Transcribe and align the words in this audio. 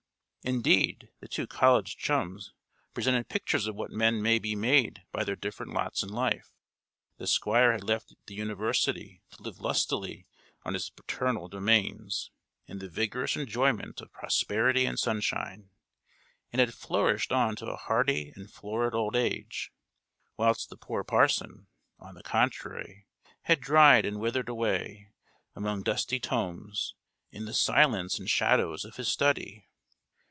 Indeed, 0.43 1.11
the 1.19 1.27
two 1.27 1.45
college 1.45 1.97
chums 1.97 2.51
presented 2.95 3.29
pictures 3.29 3.67
of 3.67 3.75
what 3.75 3.91
men 3.91 4.23
may 4.23 4.39
be 4.39 4.55
made 4.55 5.03
by 5.11 5.23
their 5.23 5.35
different 5.35 5.71
lots 5.71 6.01
in 6.01 6.09
life. 6.09 6.49
The 7.17 7.27
Squire 7.27 7.73
had 7.73 7.83
left 7.83 8.15
the 8.25 8.33
university 8.33 9.21
to 9.33 9.43
live 9.43 9.59
lustily 9.59 10.25
on 10.65 10.73
his 10.73 10.89
paternal 10.89 11.47
domains, 11.47 12.31
in 12.65 12.79
the 12.79 12.89
vigorous 12.89 13.35
enjoyment 13.35 14.01
of 14.01 14.11
prosperity 14.11 14.87
and 14.87 14.97
sunshine, 14.97 15.69
and 16.51 16.59
had 16.59 16.73
flourished 16.73 17.31
on 17.31 17.55
to 17.57 17.67
a 17.67 17.75
hearty 17.75 18.33
and 18.35 18.51
florid 18.51 18.95
old 18.95 19.15
age; 19.15 19.71
whilst 20.37 20.71
the 20.71 20.75
poor 20.75 21.03
parson, 21.03 21.67
on 21.99 22.15
the 22.15 22.23
contrary, 22.23 23.05
had 23.43 23.61
dried 23.61 24.07
and 24.07 24.19
withered 24.19 24.49
away, 24.49 25.11
among 25.55 25.83
dusty 25.83 26.19
tomes, 26.19 26.95
in 27.31 27.45
the 27.45 27.53
silence 27.53 28.17
and 28.17 28.27
shadows 28.31 28.83
of 28.83 28.95
his 28.95 29.07
study. 29.07 29.67